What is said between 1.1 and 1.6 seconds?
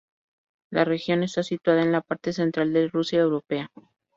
está